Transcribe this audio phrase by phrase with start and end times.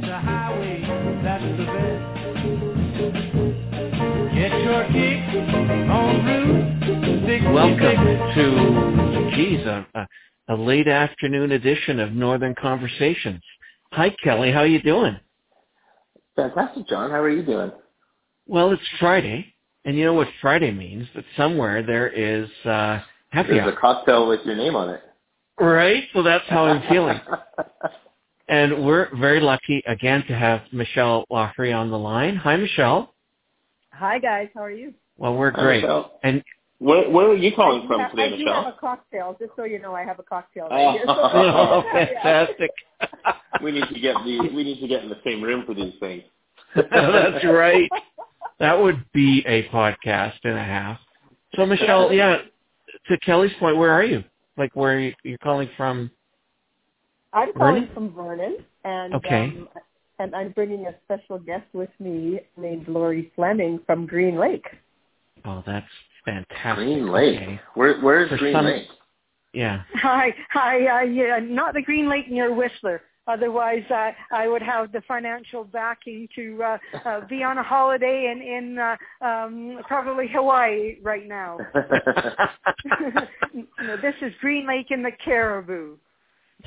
[0.00, 0.80] the highway,
[1.22, 2.22] that's the best.
[4.34, 5.36] Get your kicks
[5.90, 7.44] on Route 66.
[7.52, 10.08] Welcome to, geez, a, a,
[10.48, 13.42] a late afternoon edition of Northern Conversations.
[13.92, 14.50] Hi, Kelly.
[14.50, 15.18] How are you doing?
[16.36, 17.10] Fantastic, John.
[17.10, 17.70] How are you doing?
[18.46, 19.54] Well, it's Friday,
[19.84, 21.06] and you know what Friday means?
[21.14, 23.00] That somewhere there is uh,
[23.30, 23.72] happy There's hour.
[23.72, 25.02] a cocktail with your name on it.
[25.60, 26.04] Right?
[26.14, 27.20] So that's how I'm feeling.
[28.52, 32.36] And we're very lucky again to have Michelle Loughery on the line.
[32.36, 33.14] Hi, Michelle.
[33.94, 34.92] Hi guys, how are you?
[35.16, 35.80] Well, we're Hi, great.
[35.80, 36.18] Michelle.
[36.22, 36.44] And
[36.78, 38.64] Where, where are you calling I from have, today, I do Michelle?
[38.64, 40.74] have a cocktail, just so you know, I have a cocktail Oh.
[40.74, 41.04] right here.
[41.08, 41.82] Oh.
[41.86, 42.70] oh, fantastic.
[43.62, 45.94] we need to get the we need to get in the same room for these
[45.98, 46.22] things.
[46.74, 47.88] that's right.
[48.60, 50.98] That would be a podcast and a half.
[51.54, 52.36] So, Michelle, yeah,
[53.08, 54.22] to Kelly's point, where are you?
[54.58, 56.10] Like, where are you, you're calling from?
[57.32, 57.94] I'm calling Vernon?
[57.94, 59.44] from Vernon, and Okay.
[59.44, 59.68] um,
[60.18, 64.66] and I'm bringing a special guest with me named Lorrie Flemming from Green Lake.
[65.44, 65.86] Oh, that's
[66.24, 66.76] fantastic.
[66.76, 67.40] Green Lake.
[67.40, 67.60] Okay.
[67.74, 68.86] Where where's For Green some- Lake?
[69.54, 69.82] Yeah.
[69.96, 73.02] Hi, hi, uh, yeah, not the Green Lake near Whistler.
[73.28, 78.32] Otherwise, uh, I would have the financial backing to uh, uh, be on a holiday
[78.32, 81.58] in in uh, um, probably Hawaii right now.
[83.54, 85.98] no, this is Green Lake in the Cariboo.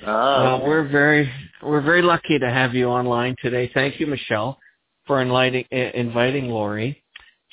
[0.03, 1.31] Oh, Well, we're very
[1.63, 3.71] we're very lucky to have you online today.
[3.73, 4.59] Thank you, Michelle,
[5.05, 7.02] for inviting uh, inviting Lorrie.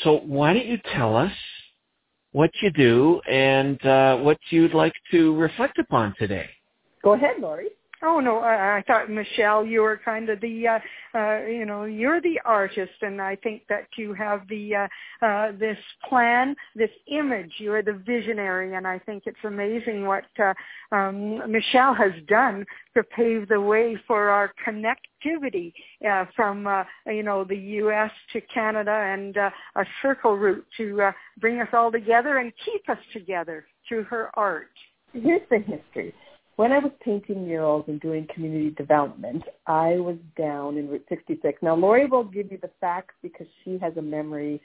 [0.00, 1.32] So, why don't you tell us
[2.32, 6.48] what you do and uh, what you'd like to reflect upon today?
[7.02, 7.70] Go ahead, Lorrie.
[8.04, 10.78] Oh no, I, I thought Michelle, you were kind of the, uh,
[11.14, 15.52] uh, you know, you're the artist, and I think that you have the uh, uh,
[15.52, 17.52] this plan, this image.
[17.58, 20.52] You are the visionary, and I think it's amazing what uh,
[20.90, 22.64] um, Michelle has done
[22.96, 25.72] to pave the way for our connectivity
[26.08, 28.10] uh, from, uh, you know, the U.S.
[28.32, 32.88] to Canada and uh, a circle route to uh, bring us all together and keep
[32.88, 34.72] us together through her art.
[35.12, 36.12] Here's the history.
[36.56, 41.62] When I was painting murals and doing community development, I was down in Route 66.
[41.62, 44.60] Now, Lorrie will give you the facts because she has a memory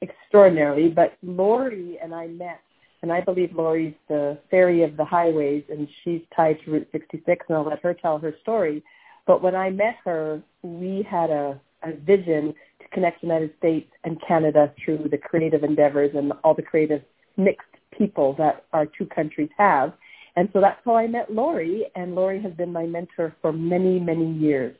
[0.00, 2.62] extraordinary, but Lorrie and I met,
[3.02, 7.44] and I believe Lorrie's the fairy of the highways, and she's tied to Route 66,
[7.48, 8.82] and I'll let her tell her story.
[9.26, 13.90] But when I met her, we had a, a vision to connect the United States
[14.04, 17.02] and Canada through the creative endeavors and all the creative
[17.36, 19.92] mixed people that our two countries have.
[20.40, 24.00] And so that's how I met Lorrie, and Lorrie has been my mentor for many,
[24.00, 24.74] many years.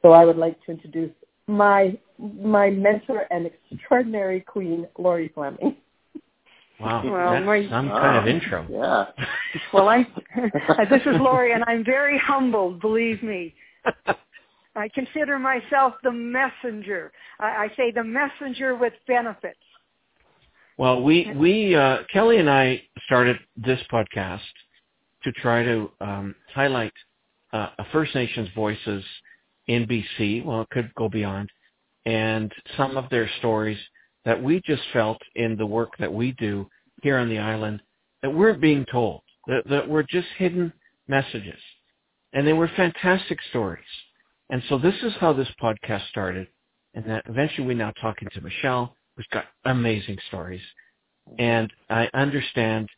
[0.00, 1.10] So I would like to introduce
[1.48, 5.74] my my mentor and extraordinary queen, Lorrie Flemming.
[6.78, 8.66] Wow, Well, that's my- some kind of Oh, intro.
[8.70, 9.06] Yeah.
[9.72, 10.06] Well, I
[10.88, 12.80] this is Lorrie, and I'm very humbled.
[12.80, 13.56] Believe me,
[14.76, 17.10] I consider myself the messenger.
[17.40, 19.58] I, I say the messenger with benefits.
[20.78, 24.40] Well, we we uh, Kelly and I started this podcast
[25.24, 26.92] to try to um, highlight
[27.52, 29.04] uh, First Nations voices
[29.66, 30.44] in BC.
[30.44, 31.50] Well, it could go beyond,
[32.06, 33.78] and some of their stories
[34.24, 36.68] that we just felt in the work that we do
[37.02, 37.82] here on the island
[38.22, 40.72] that weren't being told, that, that were just hidden
[41.08, 41.58] messages,
[42.32, 43.84] and they were fantastic stories.
[44.50, 46.46] And so this is how this podcast started,
[46.94, 50.60] and that eventually we now talking to Michelle, who's got amazing stories,
[51.38, 52.88] and I understand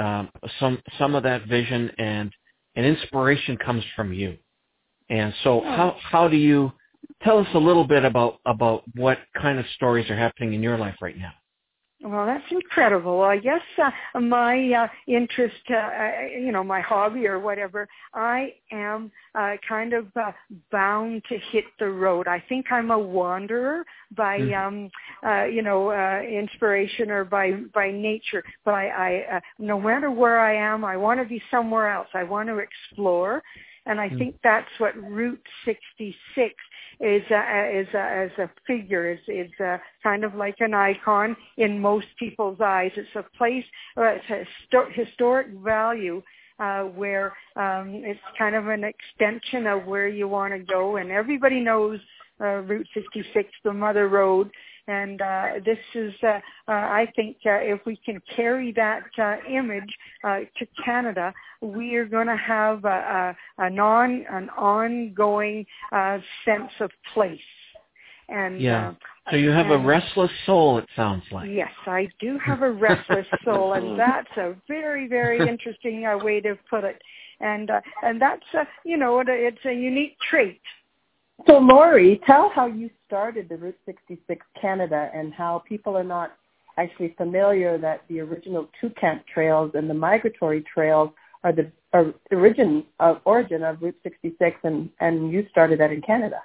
[0.00, 2.32] um, some some of that vision and
[2.76, 4.36] and inspiration comes from you.
[5.10, 6.72] And so how how do you
[7.22, 10.78] tell us a little bit about about what kind of stories are happening in your
[10.78, 11.32] life right now?
[12.02, 13.20] Well, that's incredible.
[13.20, 13.60] I guess
[14.14, 15.98] uh, my uh, interest, uh,
[16.34, 20.32] you know, my hobby or whatever, I am uh, kind of uh,
[20.72, 22.26] bound to hit the road.
[22.26, 23.84] I think I'm a wanderer
[24.16, 24.66] by, Mhm.
[24.66, 24.90] um,
[25.26, 28.42] uh, you know, uh, inspiration or by by nature.
[28.64, 32.08] But I, I uh, no matter where I am, I want to be somewhere else.
[32.14, 33.42] I want to explore.
[33.86, 34.18] And I Mm.
[34.18, 36.54] think that's what Route 66
[37.00, 41.34] is uh, is uh, as a figure is is uh, kind of like an icon
[41.56, 42.92] in most people's eyes.
[42.96, 43.64] It's a place,
[43.96, 46.22] uh, it's a histo- historic value
[46.58, 51.10] uh, where um, it's kind of an extension of where you want to go, and
[51.10, 51.98] everybody knows
[52.40, 54.50] uh, Route 66, the Mother Road.
[54.90, 59.36] And uh, this is, uh, uh, I think, uh, if we can carry that uh,
[59.48, 62.88] image uh, to Canada, we are going to have a,
[63.58, 67.38] a, an on an ongoing uh, sense of place.
[68.28, 68.88] And Yeah.
[69.26, 71.48] uh, So you have a restless soul, it sounds like.
[71.48, 76.40] Yes, I do have a restless soul, and that's a very, very interesting uh, way
[76.40, 77.00] to put it.
[77.40, 80.60] And uh, and that's uh, you know it, it's a unique trait.
[81.46, 86.32] So, Lorrie, tell how you started the Route 66 Canada and how people are not
[86.76, 91.10] actually familiar that the original two camp trails and the migratory trails
[91.42, 91.70] are the
[92.30, 96.40] origin of origin of Route 66, and and you started that in Canada.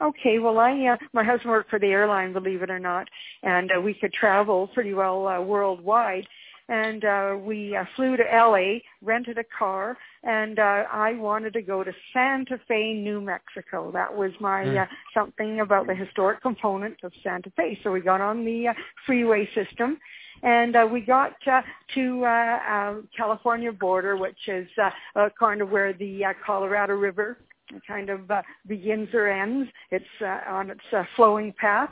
[0.00, 3.08] Okay, well, I uh, my husband worked for the airline, believe it or not,
[3.42, 6.26] and uh, we could travel pretty well uh, worldwide.
[6.70, 11.62] And uh, we uh, flew to LA, rented a car, and uh, I wanted to
[11.62, 13.90] go to Santa Fe, New Mexico.
[13.90, 14.80] That was my mm.
[14.80, 17.76] uh, something about the historic component of Santa Fe.
[17.82, 18.74] So we got on the uh,
[19.04, 19.98] freeway system,
[20.44, 21.62] and uh, we got uh,
[21.96, 26.94] to uh, uh, California border, which is uh, uh, kind of where the uh, Colorado
[26.94, 27.38] River
[27.86, 29.70] kind of uh, begins or ends.
[29.90, 31.90] It's uh, on its uh, flowing path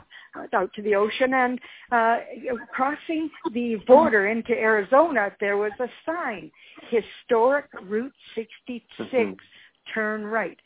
[0.53, 1.59] out to the ocean, and
[1.91, 2.17] uh,
[2.73, 6.51] crossing the border into Arizona, there was a sign:
[6.89, 9.33] historic Route 66, mm-hmm.
[9.93, 10.57] turn right.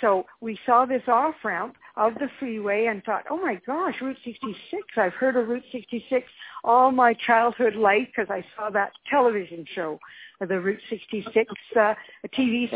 [0.00, 4.18] So we saw this off ramp of the freeway and thought, oh my gosh, Route
[4.24, 4.82] 66.
[4.96, 6.26] I've heard of Route 66
[6.64, 9.98] all my childhood life because I saw that television show,
[10.40, 11.94] the Route 66 uh,
[12.36, 12.68] TV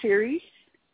[0.00, 0.42] series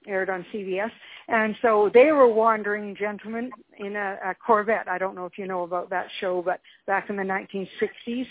[0.07, 0.91] aired on CBS.
[1.29, 4.89] And so they were wandering gentlemen in a, a Corvette.
[4.89, 8.27] I don't know if you know about that show, but back in the 1960s.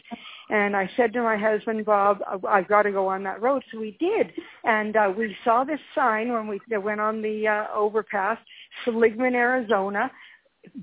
[0.50, 3.64] And I said to my husband, Bob, I've got to go on that road.
[3.72, 4.32] So we did.
[4.64, 8.38] And uh, we saw this sign when we went on the uh, overpass,
[8.86, 10.10] Seligman, Arizona,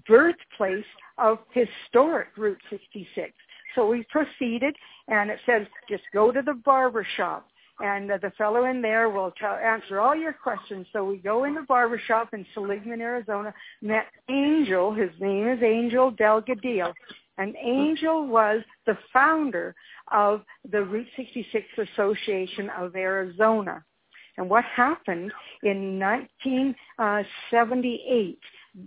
[0.06, 0.85] birthplace
[1.19, 3.33] of historic Route 66.
[3.75, 4.77] So we proceeded,
[5.09, 7.47] and it says, just go to the barber shop
[7.81, 10.87] and uh, the fellow in there will tell, answer all your questions.
[10.93, 14.93] So we go in the barber shop in Seligman, Arizona, met Angel.
[14.93, 16.93] His name is Angel Delgadillo.
[17.39, 19.75] And Angel was the founder
[20.11, 21.65] of the Route 66
[21.95, 23.83] Association of Arizona.
[24.38, 25.31] And what happened
[25.62, 28.38] in 1978,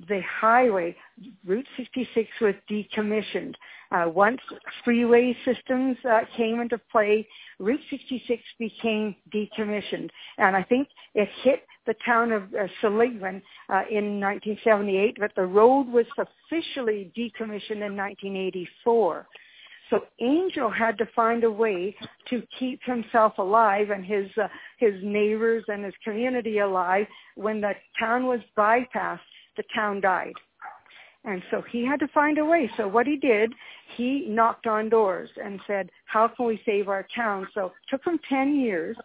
[0.09, 0.95] the highway,
[1.45, 3.53] Route 66 was decommissioned.
[3.91, 4.41] Uh, once
[4.83, 7.27] freeway systems uh, came into play,
[7.59, 10.09] Route 66 became decommissioned.
[10.39, 15.45] And I think it hit the town of uh, Seligman uh, in 1978, but the
[15.45, 19.27] road was officially decommissioned in 1984.
[19.89, 21.95] So Angel had to find a way
[22.29, 24.47] to keep himself alive and his uh,
[24.79, 27.05] his neighbors and his community alive
[27.35, 29.19] when the town was bypassed
[29.57, 30.33] the town died.
[31.23, 32.69] And so he had to find a way.
[32.77, 33.51] So what he did,
[33.97, 37.47] he knocked on doors and said, how can we save our town?
[37.53, 38.95] So it took him 10 years.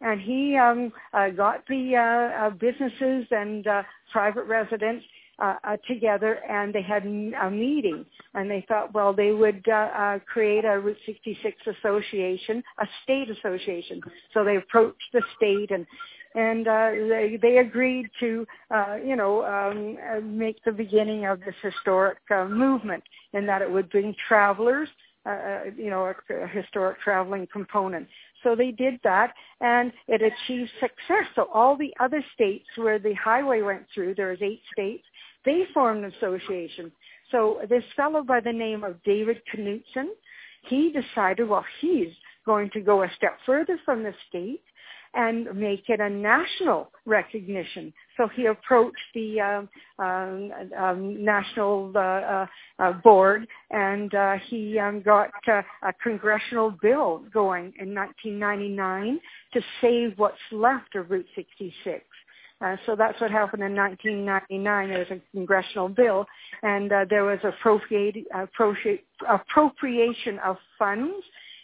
[0.00, 3.82] And he um, uh, got the uh, uh, businesses and uh,
[4.12, 5.04] private residents
[5.38, 8.04] uh, uh, together and they had a meeting
[8.34, 13.28] and they thought, well, they would uh, uh, create a Route 66 association, a state
[13.30, 14.00] association.
[14.34, 15.86] So they approached the state and
[16.34, 21.40] and uh, they they agreed to uh, you know um, uh, make the beginning of
[21.40, 23.02] this historic uh, movement,
[23.32, 24.88] and that it would bring travelers,
[25.26, 28.06] uh, uh, you know, a, a historic traveling component.
[28.42, 31.26] So they did that, and it achieved success.
[31.34, 35.04] So all the other states where the highway went through, there was eight states,
[35.44, 36.92] they formed an association.
[37.30, 40.08] So this fellow by the name of David Knudson,
[40.68, 42.08] he decided, well, he's
[42.46, 44.62] going to go a step further from the state
[45.14, 47.92] and make it a national recognition.
[48.16, 49.68] So he approached the um,
[49.98, 52.46] um, um, national uh, uh,
[52.78, 59.20] uh, board and uh, he um, got uh, a congressional bill going in 1999
[59.54, 62.04] to save what's left of Route 66.
[62.60, 64.88] Uh, so that's what happened in 1999.
[64.88, 66.26] There was a congressional bill,
[66.62, 68.26] and uh, there was appropriate,
[69.28, 71.14] appropriation of funds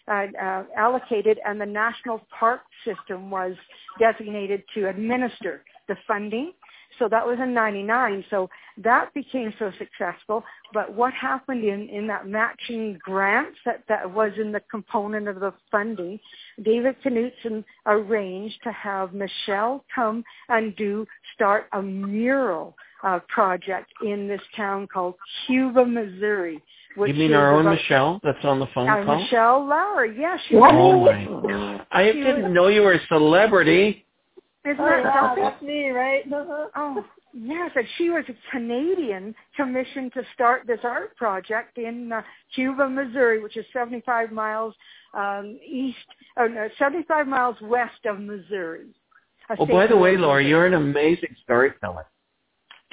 [0.06, 3.54] uh, uh, allocated and the National Park System was
[3.98, 6.52] designated to administer the funding.
[6.98, 8.24] So that was in 99.
[8.30, 8.48] So
[8.78, 10.44] that became so successful.
[10.72, 15.40] But what happened in, in that matching grants that, that was in the component of
[15.40, 16.18] the funding,
[16.62, 22.74] David Knudson arranged to have Michelle come and do, start a mural
[23.04, 25.14] uh, project in this town called
[25.46, 26.62] Cuba, Missouri.
[26.96, 29.20] You mean our own Michelle that's on the phone uh, call?
[29.20, 30.38] Michelle Loughery, yes.
[30.48, 31.86] Yeah, oh my God.
[31.90, 34.03] I she didn't was, know you were a celebrity.
[34.64, 35.44] Isn't oh, that yeah, something?
[35.44, 36.24] That's me, right?
[36.32, 37.04] oh,
[37.34, 37.70] yes.
[37.76, 42.22] And she was a Canadian commissioned to start this art project in uh,
[42.54, 44.74] Cuba, Missouri, which is 75 miles
[45.12, 45.98] um, east,
[46.38, 48.86] uh, no, 75 miles west of Missouri.
[49.58, 52.06] Oh, by the way, Laura, you're an amazing storyteller.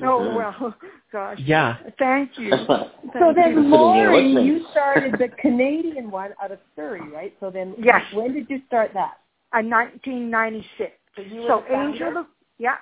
[0.04, 0.36] Oh mm-hmm.
[0.36, 0.76] well,
[1.12, 1.40] gosh.
[1.44, 1.78] Yeah.
[2.00, 2.50] Thank you.
[2.68, 3.60] Thank so then, you.
[3.62, 7.34] Lorrie, you started the Canadian one out of Surrey, right?
[7.40, 8.02] So then, yes.
[8.14, 9.20] When did you start that?
[9.58, 10.92] In 1996.
[11.16, 12.26] So, so Angel,
[12.58, 12.76] yeah,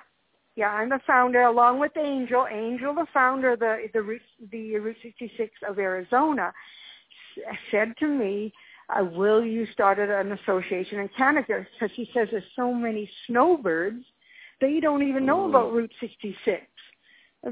[0.56, 2.46] Yeah, I'm the founder, along with Angel.
[2.50, 4.20] Angel, the founder of the the Route,
[4.50, 6.52] the Route 66 of Arizona,
[7.70, 8.52] said to me,
[8.88, 14.04] uh, "Will you start an association in Canada?" Because he says there's so many snowbirds,
[14.60, 15.50] they don't even know Mm.
[15.50, 16.66] about Route 66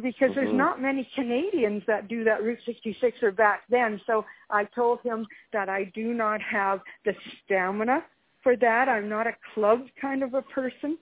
[0.02, 0.56] because there's Mhm.
[0.56, 3.98] not many Canadians that do that Route 66 or back then.
[4.00, 8.04] So I told him that I do not have the stamina
[8.42, 8.88] for that.
[8.88, 10.98] I'm not a club kind of a person.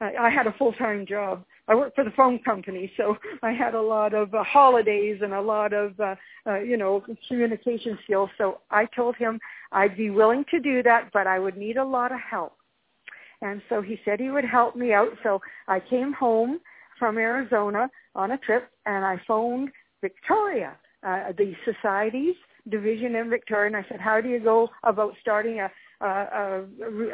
[0.00, 1.44] I, I had a full-time job.
[1.66, 5.34] I worked for the phone company, so I had a lot of uh, holidays and
[5.34, 6.14] a lot of, uh,
[6.46, 8.30] uh, you know, communication skills.
[8.38, 9.38] So I told him
[9.72, 12.54] I'd be willing to do that, but I would need a lot of help.
[13.42, 15.10] And so he said he would help me out.
[15.22, 16.60] So I came home
[16.98, 20.76] from Arizona on a trip, and I phoned Victoria,
[21.06, 22.34] uh, the societies
[22.70, 25.70] division in Victoria, and I said, "How do you go about starting a,
[26.00, 26.64] a, a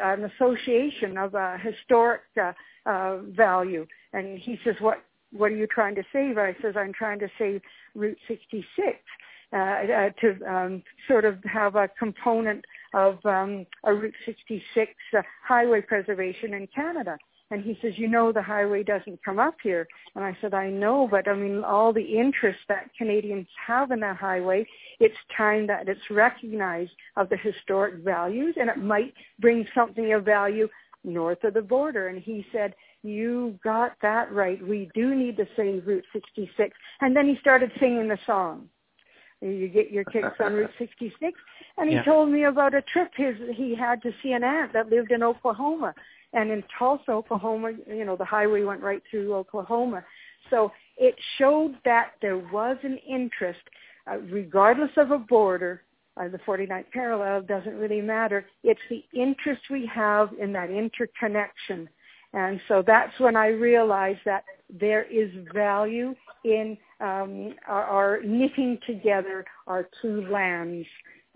[0.03, 2.53] an association of a historic uh,
[2.85, 6.93] uh, value?" And he says, "What what are you trying to save?" I says, "I'm
[6.93, 7.61] trying to save
[7.93, 8.97] Route 66."
[9.53, 15.21] Uh, uh, to um, sort of have a component of um, a Route 66 uh,
[15.47, 17.17] highway preservation in Canada.
[17.51, 19.87] And he says, you know, the highway doesn't come up here.
[20.15, 23.99] And I said, I know, but I mean, all the interest that Canadians have in
[23.99, 24.65] that highway,
[24.99, 30.25] it's time that it's recognized of the historic values and it might bring something of
[30.25, 30.67] value
[31.03, 32.07] north of the border.
[32.07, 32.73] And he said,
[33.03, 34.65] you got that right.
[34.65, 36.75] We do need to save Route 66.
[37.01, 38.67] And then he started singing the song.
[39.41, 41.39] You get your kicks on Route 66.
[41.77, 42.03] And he Yeah.
[42.03, 45.21] told me about a trip his he had to see an aunt that lived in
[45.21, 45.93] Oklahoma.
[46.35, 50.03] And in Tulsa, Oklahoma, you know, the highway went right through Oklahoma.
[50.49, 53.61] So it showed that there was an interest,
[54.05, 55.81] uh, regardless of a border,
[56.17, 58.45] uh, the 49th parallel doesn't really matter.
[58.63, 61.89] It's the interest we have in that interconnection.
[62.33, 66.13] And so that's when I realized that there is value
[66.43, 70.85] in um, our, our knitting together our two lands,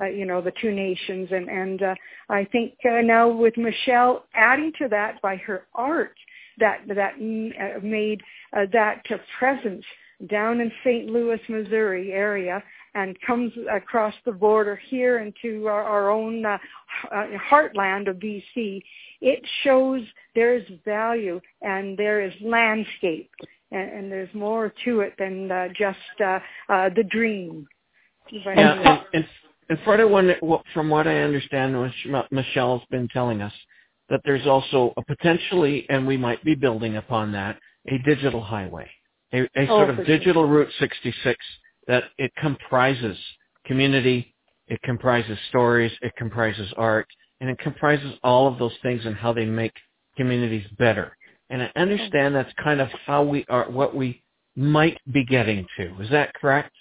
[0.02, 1.30] uh, you know, the two nations.
[1.32, 1.96] And, and uh,
[2.30, 6.16] I think uh, now with Michelle adding to that by her art,
[6.60, 8.22] that that uh, made
[8.56, 9.04] uh, that
[9.38, 9.86] presence
[10.30, 11.08] down in St.
[11.08, 12.62] Louis, Missouri area
[12.96, 16.58] and comes across the border here into our, our own uh,
[17.12, 18.82] uh, heartland of BC,
[19.22, 20.02] it shows
[20.36, 23.32] there's value and there is landscape
[23.72, 26.40] and, and there's more to it than uh, just uh,
[26.70, 27.68] uh, the dream.
[28.32, 29.28] And, and,
[29.70, 30.34] and further, one,
[30.74, 33.54] from what I understand, which Michelle's been telling us,
[34.10, 37.58] that there's also a potentially, and we might be building upon that,
[37.88, 38.90] a digital highway,
[39.32, 41.38] a, a Oh, sort of for digital Route 66
[41.88, 43.18] that it comprises
[43.66, 44.34] community,
[44.68, 47.08] it comprises stories, it comprises art,
[47.40, 49.74] and it comprises all of those things and how they make
[50.18, 51.16] communities better.
[51.52, 54.24] And I understand that's kind of how we are, what we
[54.56, 56.02] might be getting to.
[56.02, 56.74] Is that correct?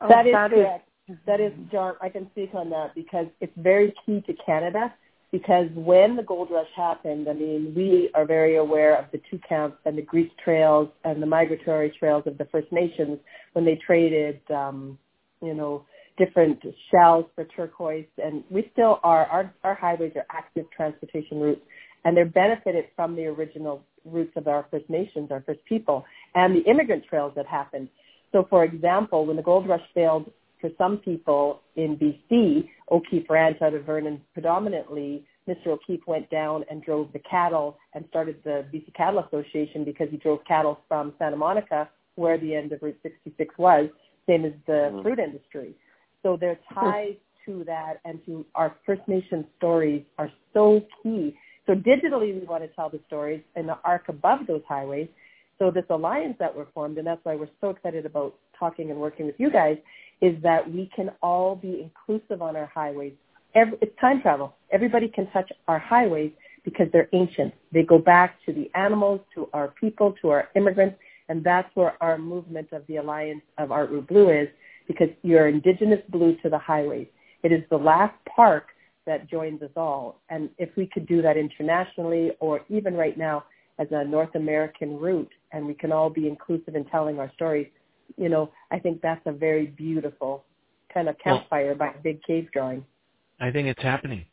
[0.00, 0.85] Oh, that is that is- correct.
[1.26, 4.92] That is, John, I can speak on that because it's very key to Canada
[5.30, 9.38] because when the gold rush happened, I mean, we are very aware of the two
[9.48, 13.18] camps and the grease trails and the migratory trails of the First Nations
[13.52, 14.98] when they traded, um,
[15.42, 15.84] you know,
[16.18, 16.60] different
[16.90, 18.06] shells for turquoise.
[18.22, 21.60] And we still are, our, our highways are active transportation routes
[22.04, 26.54] and they're benefited from the original roots of our First Nations, our First people, and
[26.54, 27.88] the immigrant trails that happened.
[28.32, 33.60] So, for example, when the gold rush failed for some people in BC, O'Keefe Ranch
[33.62, 35.68] out of Vernon predominantly, Mr.
[35.68, 40.16] O'Keefe went down and drove the cattle and started the BC Cattle Association because he
[40.16, 43.88] drove cattle from Santa Monica, where the end of Route 66 was,
[44.26, 45.02] same as the Mhm.
[45.02, 45.74] fruit industry.
[46.22, 51.38] So their ties to that and to our First Nation stories are so key.
[51.66, 55.08] So digitally, we want to tell the stories in the arc above those highways.
[55.58, 59.00] So this alliance that we're formed, and that's why we're so excited about talking and
[59.00, 59.78] working with you guys,
[60.20, 63.12] is that we can all be inclusive on our highways.
[63.54, 64.54] Every, it's time travel.
[64.70, 66.32] Everybody can touch our highways
[66.64, 67.54] because they're ancient.
[67.72, 70.96] They go back to the animals, to our people, to our immigrants,
[71.28, 74.48] and that's where our movement of the Alliance of Art Route Blue is
[74.86, 77.08] because you're indigenous blue to the highways.
[77.42, 78.68] It is the last park
[79.06, 80.20] that joins us all.
[80.28, 83.44] And if we could do that internationally or even right now
[83.78, 87.68] as a North American route and we can all be inclusive in telling our stories,
[88.16, 90.44] you know, I think that's a very beautiful
[90.92, 92.84] kind of Well- campfire by a big cave drawing.
[93.40, 94.24] I think it's happening.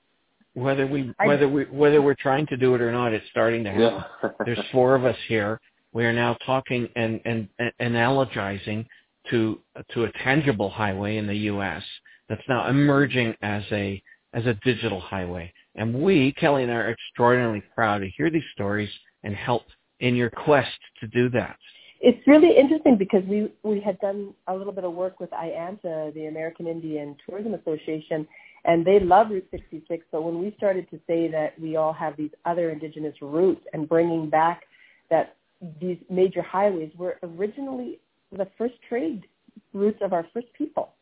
[0.54, 3.72] Whether we whether we whether we're trying to do it or not, it's starting to
[3.72, 4.04] happen.
[4.24, 4.30] Yeah.
[4.46, 5.60] There's four of us here.
[5.94, 8.86] We are now talking and and, and analogizing
[9.30, 9.60] to
[9.94, 11.84] to a tangible highway in the U.S.
[12.30, 14.02] that's now emerging as a
[14.34, 15.52] as a digital highway.
[15.76, 18.90] And we, Kelly and I, are extraordinarily proud to hear these stories
[19.24, 19.64] and help
[20.00, 21.58] in your quest to do that?
[22.06, 26.14] It's really interesting because we we had done a little bit of work with AIANTA,
[26.14, 28.28] the American Indian Tourism Association,
[28.66, 30.06] and they love Route 66.
[30.12, 33.88] So when we started to say that we all have these other indigenous routes and
[33.88, 34.64] bringing back
[35.10, 35.38] that
[35.80, 38.02] these major highways were originally
[38.34, 39.24] the first trade
[39.72, 40.96] routes of our first people.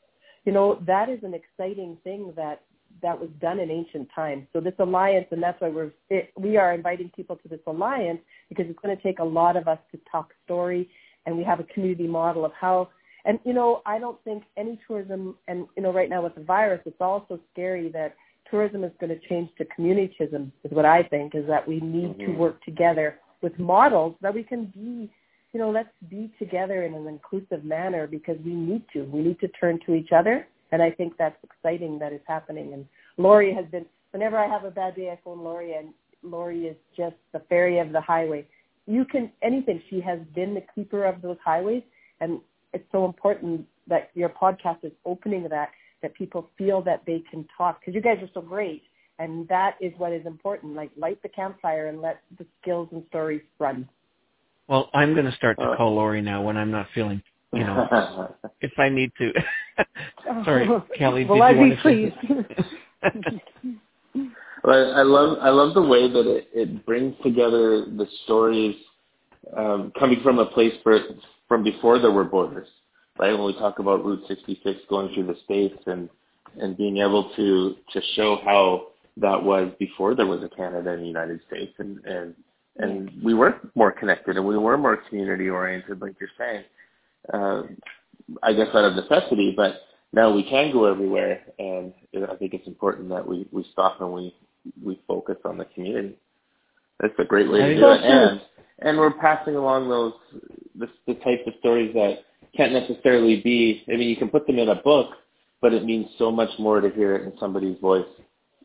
[0.46, 2.62] You know, that is an exciting thing that
[3.02, 4.46] that was done in ancient times.
[4.54, 8.20] So this alliance, and that's why we're it, we are inviting people to this alliance
[8.50, 10.90] because it's going to take a lot of us to talk story,
[11.26, 12.90] and we have a community model of how.
[13.24, 16.44] And you know, I don't think any tourism, and you know, right now with the
[16.44, 18.16] virus, it's also scary that
[18.50, 20.52] tourism is going to change to communityism.
[20.64, 22.32] Is what I think is that we need mm-hmm.
[22.34, 25.12] to work together with models that we can be
[25.54, 29.04] you know, let's be together in an inclusive manner because we need to.
[29.04, 30.48] We need to turn to each other.
[30.72, 32.74] And I think that's exciting that it's happening.
[32.74, 32.86] And
[33.18, 35.90] Lorrie has been, whenever I have a bad day, I phone Lorrie, and
[36.24, 38.48] Lorrie is just the fairy of the highway.
[38.88, 39.82] You can, anything.
[39.90, 41.84] She has been the keeper of those highways.
[42.20, 42.40] And
[42.74, 45.70] it's so important that your podcast is opening that,
[46.02, 48.84] that people feel that they can talk because you guys are so great.
[49.20, 50.76] And that is what is important.
[50.76, 53.88] Like light the campfire and let the skills and stories run.
[54.68, 55.78] Well, I'm going to start to uh.
[55.78, 59.32] call Lori now when I'm not feeling, you know, if I need to.
[60.46, 61.26] Sorry, Kelly.
[61.26, 62.16] Well, I'd be pleased.
[64.64, 68.76] well, I love I love the way that it, it brings together the stories
[69.56, 71.00] um, coming from a place for,
[71.48, 72.68] from before there were borders,
[73.20, 73.34] right?
[73.34, 76.10] When we talk about Route 66 going through the states and
[76.60, 81.02] and being able to to show how that was before there was a Canada and
[81.02, 82.36] the United States and and
[82.78, 86.64] and we were more connected and we were more community oriented, like you're saying.
[87.34, 87.64] Uh,
[88.44, 89.82] I guess out of necessity, but
[90.14, 91.94] now we can go everywhere, and
[92.30, 94.36] I think it's important that we we stop and we
[94.84, 96.18] we focus on the community.
[97.00, 98.42] That's a great way to do it, and
[98.80, 100.14] and we're passing along those
[100.76, 102.20] the, the types of stories that
[102.56, 103.84] can't necessarily be.
[103.88, 105.12] I mean, you can put them in a book,
[105.62, 108.06] but it means so much more to hear it in somebody's voice.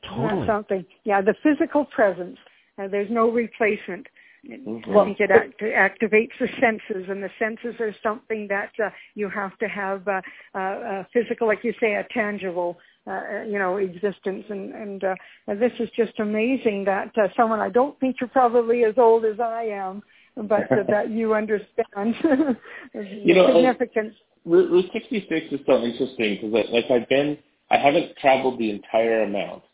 [0.08, 0.46] Totally.
[0.46, 0.86] That's something.
[1.04, 2.38] Yeah, the physical presence
[2.78, 4.06] uh, there's no replacement.
[4.48, 4.96] Mm-hmm.
[4.96, 9.28] I think it act- activates the senses, and the senses are something that uh, you
[9.28, 10.20] have to have uh,
[10.54, 14.44] uh, uh, physical, like you say, a tangible, uh, uh you know, existence.
[14.48, 15.14] And, and, uh,
[15.48, 19.24] and this is just amazing that uh, someone I don't think you're probably as old
[19.24, 20.02] as I am,
[20.36, 22.14] but uh, that you understand
[22.94, 24.14] you know, significance.
[24.44, 27.36] Route 66 is so interesting because, like, I've been,
[27.70, 29.64] I haven't traveled the entire amount,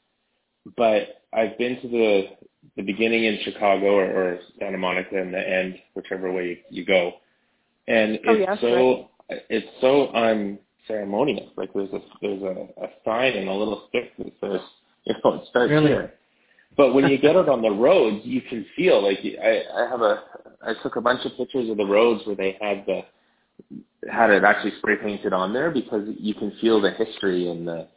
[0.78, 2.24] but I've been to the
[2.76, 7.12] the beginning in Chicago or, or Santa Monica and the end, whichever way you go.
[7.86, 9.42] And oh, it's oh, so right.
[9.50, 11.50] it's so unceremonious.
[11.56, 14.60] Like there's a there's a, a sign and a little stick that says,
[15.04, 15.88] you know, it starts really?
[15.88, 16.14] here.
[16.76, 20.00] But when you get out on the roads, you can feel like I I have
[20.00, 20.22] a
[20.64, 23.02] I took a bunch of pictures of the roads where they had the
[24.10, 27.88] had it actually spray painted on there because you can feel the history and the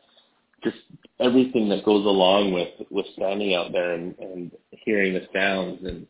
[0.65, 0.77] just
[1.19, 6.05] everything that goes along with with standing out there and, and hearing the sounds and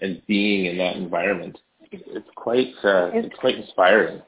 [0.00, 1.58] and being in that environment.
[1.92, 4.22] It's quite uh, it's, it's quite inspiring.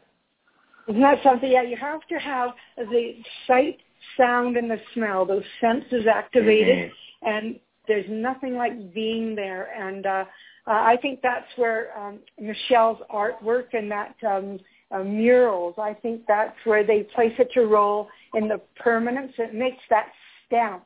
[0.89, 1.51] Isn't that something?
[1.51, 3.15] Yeah, you have to have the
[3.47, 3.79] sight,
[4.17, 7.29] sound, and the smell; those senses activated, mm-hmm.
[7.29, 9.73] and there's nothing like being there.
[9.75, 10.25] And uh,
[10.67, 14.61] uh, I think that's where um, Michelle's artwork and that um,
[14.91, 15.75] uh, murals.
[15.79, 19.33] I think that's where they play such a role in the permanence.
[19.39, 20.07] It makes that
[20.47, 20.85] stamp,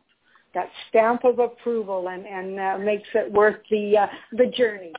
[0.55, 4.93] that stamp of approval, and and uh, makes it worth the uh, the journey.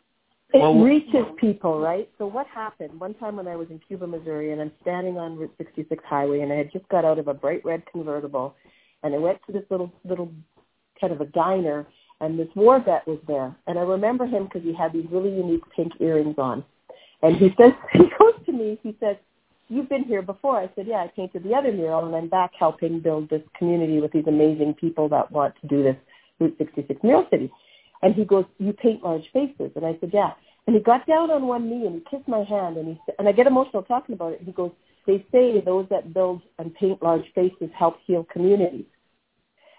[0.54, 2.08] It well, reaches people, right?
[2.20, 3.00] So what happened?
[3.00, 6.42] One time when I was in Cuba, Missouri, and I'm standing on Route 66 highway,
[6.42, 8.56] and I had just got out of a bright red convertible,
[9.02, 10.32] and I went to this little little
[11.02, 11.88] kind of a diner,
[12.22, 15.32] and this war vet was there, and I remember him because he had these really
[15.32, 16.64] unique pink earrings on,
[17.24, 19.16] and he says he goes to me, he says,
[19.74, 20.58] you've been here before.
[20.58, 24.00] I said, yeah, I painted the other mural, and I'm back helping build this community
[24.00, 25.96] with these amazing people that want to do this
[26.40, 27.52] Route 66 Mural City.
[28.02, 29.72] And he goes, you paint large faces.
[29.76, 30.32] And I said, yeah.
[30.68, 33.16] And he got down on one knee and he kissed my hand, and he said,
[33.20, 34.42] and I get emotional talking about it.
[34.44, 34.72] He goes,
[35.06, 38.86] they say those that build and paint large faces help heal communities.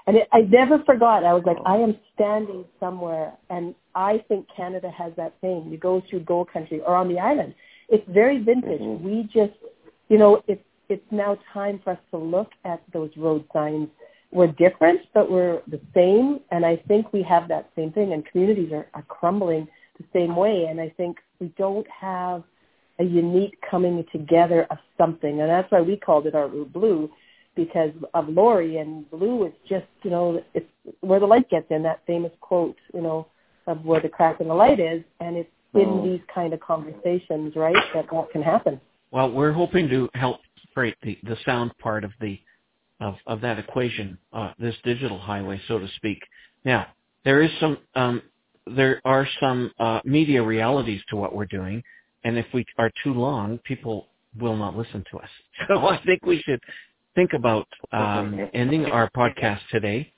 [0.06, 1.24] And it, I never forgot.
[1.24, 5.68] I was like, I am standing somewhere, and I think Canada has that thing.
[5.70, 7.54] You go through Gold Country or on the island.
[7.88, 8.80] It's very vintage.
[8.80, 9.04] Mm-hmm.
[9.04, 9.54] We just
[10.08, 13.88] you know, it's it's now time for us to look at those road signs.
[14.32, 18.12] We're different, but we're the same, and I think we have that same thing.
[18.12, 22.42] And communities are, are crumbling the same way, and I think we don't have
[22.98, 27.10] a unique coming together of something, and that's why we called it our blue,
[27.56, 30.66] because of Lorrie and blue is just you know it's
[31.00, 33.26] where the light gets in that famous quote you know
[33.66, 36.04] of where the crack in the light is, and it's in oh.
[36.04, 37.74] these kind of conversations, right?
[37.94, 38.80] That that can happen.
[39.14, 40.40] Well, we're hoping to help
[40.74, 42.36] create the, the sound part of the
[43.00, 46.18] of, of that equation, uh, this digital highway, so to speak.
[46.64, 46.88] Now,
[47.24, 48.22] there is some um,
[48.66, 51.80] there are some uh, media realities to what we're doing,
[52.24, 54.08] and if we are too long, people
[54.40, 55.28] will not listen to us.
[55.68, 56.60] So I think we should
[57.14, 60.12] think about um, ending our podcast today,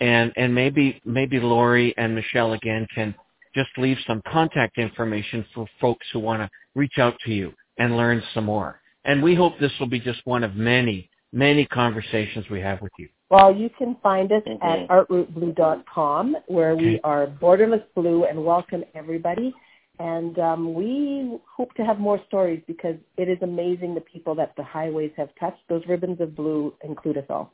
[0.00, 3.12] and and maybe maybe Lorrie and Michelle again can
[3.56, 7.96] just leave some contact information for folks who want to reach out to you and
[7.96, 8.80] learn some more.
[9.04, 12.92] And we hope this will be just one of many many conversations we have with
[12.98, 13.08] you.
[13.30, 14.62] Well, you can find us mm-hmm.
[14.62, 16.84] at artrouteblue.com where okay.
[16.84, 19.54] we are borderless blue and welcome everybody.
[19.98, 24.54] And um, we hope to have more stories because it is amazing the people that
[24.56, 25.60] the highways have touched.
[25.68, 27.52] Those ribbons of blue include us all.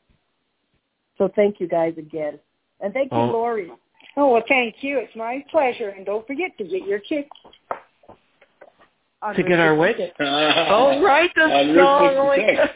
[1.17, 2.39] So thank you guys again.
[2.81, 3.27] And thank you, oh.
[3.27, 3.71] Lorrie.
[4.17, 4.99] Oh, well, thank you.
[4.99, 5.89] It's my pleasure.
[5.89, 7.27] And don't forget to get your kick.
[9.35, 10.11] To get our way.
[10.19, 12.69] oh, right, the song hey,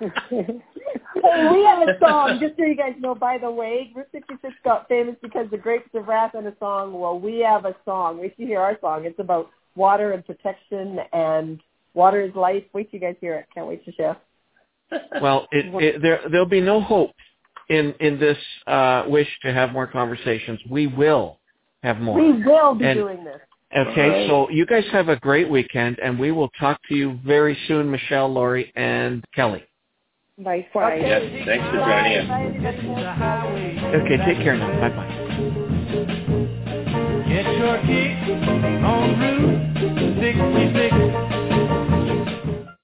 [0.00, 4.88] we have a song, just so you guys know, by the way, Route 66 got
[4.88, 6.98] famous because the Grapes of Wrath and a song.
[6.98, 8.18] Well, we have a song.
[8.20, 9.04] Wait till you hear our song.
[9.04, 11.60] It's about water and protection and
[11.94, 12.64] water is life.
[12.72, 13.46] Wait till you guys hear it.
[13.52, 14.16] Can't wait to share.
[15.20, 17.12] Well, it, it, there, there'll be no hope
[17.68, 20.60] in, in this uh, wish to have more conversations.
[20.70, 21.38] We will
[21.82, 22.18] have more.
[22.18, 23.40] We will be and, doing this.
[23.76, 27.56] Okay, so you guys have a great weekend, and we will talk to you very
[27.68, 29.62] soon, Michelle, Lorrie, and Kelly.
[30.38, 31.02] Likewise.
[31.04, 32.26] Yes, thanks for joining us.
[33.94, 34.70] Okay, take care now.
[34.80, 35.06] Bye bye.
[37.28, 38.16] Get your kick
[38.82, 40.59] on Route 66.